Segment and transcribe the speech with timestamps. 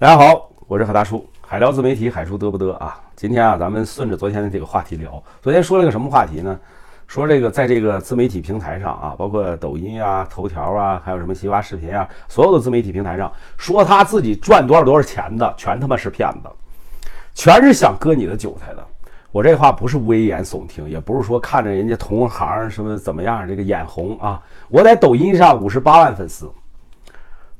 [0.00, 3.00] 大家好，我是海大叔，海聊自媒体，海叔嘚不嘚啊？
[3.16, 5.20] 今天啊，咱们顺着昨天的这个话题聊。
[5.42, 6.56] 昨天说了个什么话题呢？
[7.08, 16.48] 说这个在这个自媒体平台上啊，包括抖音啊、头条啊，还有什么西瓜视频啊，所有的自媒体平台上，说他自己赚多少多少钱的，全他妈是骗子，
[17.34, 18.86] 全是想割你的韭菜的。
[19.32, 24.40] 我这话不是危言耸听，也不是说看着人家同行什么怎么样，这个眼红啊。
[24.68, 26.48] 我在抖音上五十八万粉丝。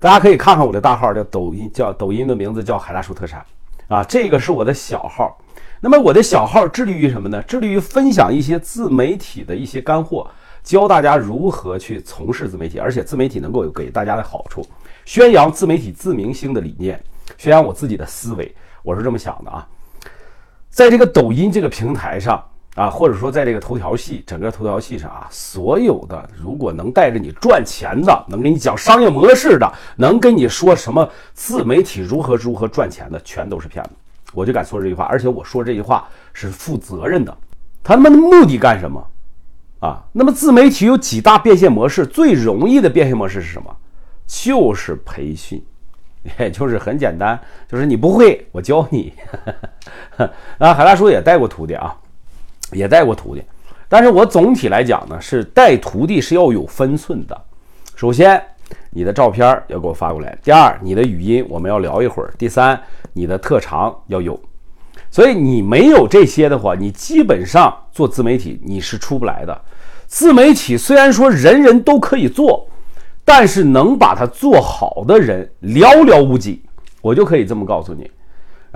[0.00, 3.44] 大家可以看看我的大号，叫抖音，叫抖音的名字叫海大叔特产，
[3.88, 5.36] 啊，这个是我的小号。
[5.80, 7.42] 那么我的小号致力于什么呢？
[7.42, 10.30] 致力于分享一些自媒体的一些干货，
[10.62, 14.64] 教大家如何去从事自媒体，而且自媒体能够有给大家的好处，
[15.04, 17.02] 宣扬自媒体自明星的理念，
[17.36, 18.54] 宣扬我自己的思维，
[18.84, 19.66] 我是这么想的啊。
[20.70, 22.44] 在这个抖音这个平台上。
[22.78, 33.90] 啊，或者说在这个头条系，整个头条系上啊，所有的如果能带着你赚钱的，能给你讲商业模式的，能跟你说什么自媒体如何如何赚钱的，全都是骗子。
[34.32, 37.36] 我就敢说这句话，而且我说这句话是负责任的。
[37.82, 39.04] 他们的目的干什么？
[39.80, 43.76] 啊，那么自媒体有几大变现模式，最容易的变现模式是什么？
[44.26, 45.60] 就是培训，
[46.38, 49.12] 也就是很简单，就是你不会，我教你。
[50.58, 51.96] 啊，海大叔也带过徒弟啊。
[52.72, 53.42] 也带过徒弟，
[53.88, 57.40] 但是我总体来讲呢，是带徒弟是要有分寸的。
[57.96, 58.42] 首先，
[58.90, 62.80] 你的照片要给我发过来；第二，你的语音我们要聊一会儿；第三，
[63.12, 64.38] 你的特长要有。
[65.10, 69.58] 所以你没有这些的话，你基本上做自媒体你是出不来的。
[70.06, 72.68] 自媒体虽然说人人都可以做，
[73.24, 76.62] 但是能把它做好的人寥寥无几。
[77.00, 78.10] 我就可以这么告诉你。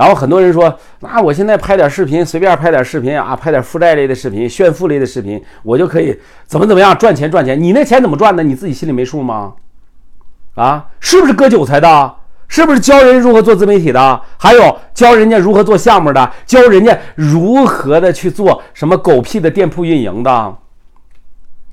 [0.03, 7.63] 然后很多人说，那我现在拍点视频，随便拍点视频啊，拍点负债类的视频、炫富类的视频，我就可以怎么怎么样赚钱赚钱。
[7.63, 8.43] 你那钱怎么赚的？
[8.43, 9.53] 你自己心里没数吗？
[10.57, 12.15] 啊，是不是割韭菜的？
[12.49, 14.21] 是不是教人如何做自媒体的？
[14.39, 16.33] 还有教人家如何做项目的？
[16.47, 20.57] 教人家如何的去做什么狗屁的店铺运营的？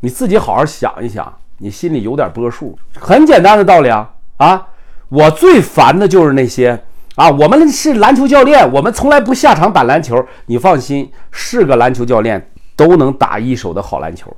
[0.02, 2.78] 你自己好好想一想，你心里有点波数。
[3.00, 4.68] 很简单的道理啊啊！
[5.09, 6.84] 我最烦的就是那些。
[7.19, 10.25] 啊，我们是篮球教练，我们从来不下场打篮球。
[10.46, 14.34] 你放心，是个篮球教练都能打一手的好篮球，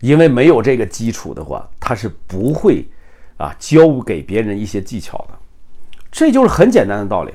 [0.00, 2.86] 因为没有这个基础的话，他是不会
[3.38, 5.34] 啊教给别人一些技巧的。
[6.12, 7.32] 这就是很简单的道理。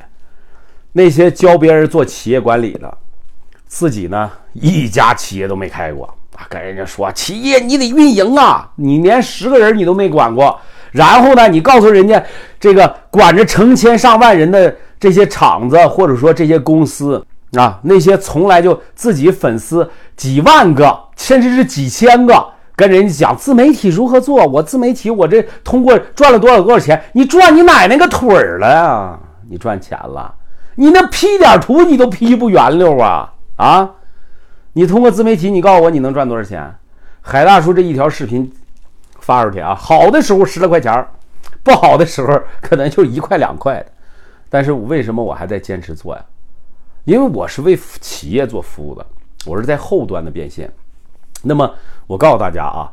[0.91, 2.97] 那些教别人做企业管理的，
[3.65, 10.61] 自己呢一家企业都没开过啊，跟人家说企业你得运营啊，你连十个人你都没管过。
[10.91, 12.23] 然后呢，你告诉人家，
[12.59, 17.23] 这个管着成千上万人的这些厂子，或者说这些公司
[17.53, 22.45] 啊，那些从来就自己粉丝几万个，甚至是几千个，
[22.75, 29.19] 跟人家讲自媒体如何做，我自媒体我这通过赚了多少多少钱，你赚你奶奶个腿儿了呀！
[29.49, 30.33] 你赚钱了，
[30.75, 33.89] 你那 P 点图你都 P 不圆溜啊啊！
[34.73, 36.75] 你通过自媒体，你告诉我你能赚多少钱？
[37.21, 38.51] 海大叔这一条视频。
[39.29, 41.07] 发出去啊，好的时候十来块钱儿，
[41.61, 43.85] 不好的时候可能就一块两块的。
[44.49, 46.25] 但是为什么我还在坚持做呀？
[47.05, 49.05] 因为我是为企业做服务的，
[49.45, 50.67] 我是在后端的变现。
[51.43, 51.71] 那么
[52.07, 52.89] 我告诉大家啊，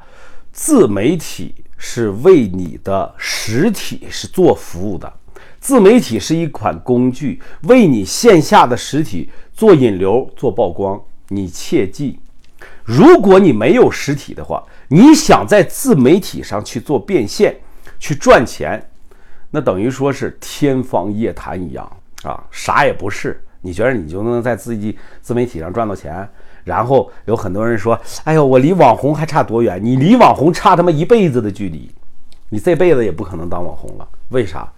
[0.52, 5.10] 自媒体是为你的实体是做服务的，
[5.58, 11.00] 自媒体是一款工具，为你线下的实体做引流、做曝光。
[11.28, 12.20] 你切记，
[12.84, 14.62] 如果你没有实体的话。
[14.88, 17.56] 你想在自媒体上去做变现，
[17.98, 18.80] 去赚钱，
[19.50, 21.84] 那等于说是天方夜谭一样
[22.22, 23.42] 啊，啥也不是。
[23.62, 26.28] 你觉得你就能在自己自媒体上赚到钱？
[26.62, 31.90] 然后有很多人说：“哎呦，我离网红还差多远？”你离网红差他妈一辈子的距离，
[32.48, 34.08] 你这辈子也不可能当网红了。
[34.28, 34.72] 为啥？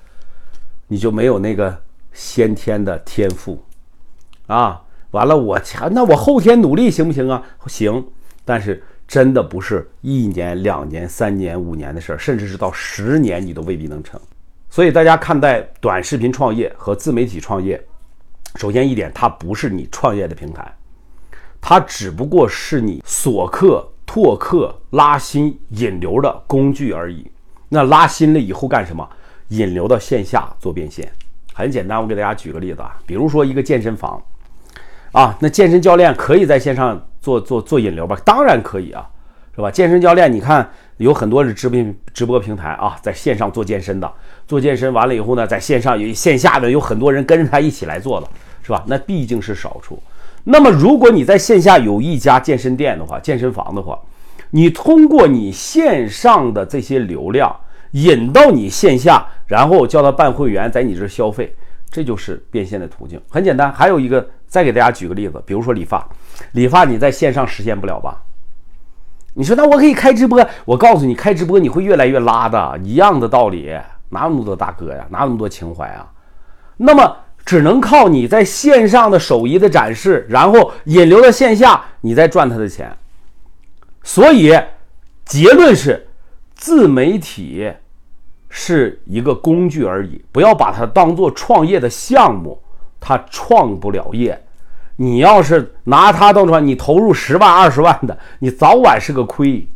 [0.87, 1.79] 你就没有那个
[2.15, 3.63] 先天的天赋
[4.47, 4.81] 啊？
[5.13, 7.43] 完了，我强，那我后天努力行不行啊？
[7.67, 8.07] 行，
[8.45, 8.83] 但是。
[9.09, 14.21] 真的不是一年、两年、三年、五年的事儿，甚至是到十年你都未必能成。
[14.69, 17.83] 所以大家看待短视频创业和自媒体创业，
[18.57, 20.71] 首先一点，它不是你创业的平台，
[21.59, 27.27] 它只不过是你锁客、拓客、拉新、引流的工具而已。
[27.71, 29.09] 那拉新了以后干什么？
[29.49, 31.11] 引流到线下做变现。
[31.55, 34.23] 很简单，我给大家举个例子啊，比如说一个健身房，
[35.13, 37.01] 啊，那健身教练可以在线上。
[37.21, 39.05] 做做做引流吧，当然可以啊，
[39.55, 39.69] 是吧？
[39.69, 40.67] 健身教练，你看
[40.99, 41.85] 有很多是直播
[42.15, 44.11] 直播平台啊，在线上做健身的，
[44.47, 48.29] 做健身完了以后呢，在线上有线下的有很多人跟着他一起来做的，
[48.63, 48.85] 是吧？
[48.87, 50.01] 那毕竟是少数。
[50.45, 53.99] 那么如果你在线下有一家健身店的话，健身房的话，
[54.51, 57.55] 你通过你线上的这些流量，
[57.91, 61.55] 引到你线下，然后叫他办会员，在你这消费，
[61.91, 63.21] 这就是变现的途径。
[63.29, 63.73] 很简单。
[63.73, 66.09] 还有一个，再给大家举个例子，比如说理发，
[66.53, 68.23] 理发你在线上实现不了吧？
[69.35, 73.77] 你说那我可以开直播，我告诉你，开直播你会越来越拉的，一样的道理，
[74.09, 76.11] 哪有那么多大哥呀，哪有那么多情怀啊？
[76.77, 82.97] 那么只能靠你在线上的手艺的展示，然后引流到线下，你再赚他的钱。
[84.03, 84.59] 所以
[85.25, 86.05] 结论是。
[86.61, 87.73] 自媒体
[88.49, 92.61] 是一个工具而已，不要把它当做创业的项目，
[92.99, 94.43] 它创不了业。
[94.97, 99.67] 你要是拿它当创你投入十万二十万的，你早晚是个亏。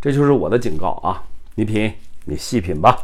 [0.00, 1.22] 这就是我的警告啊！
[1.54, 1.90] 你品，
[2.26, 2.98] 你细品吧。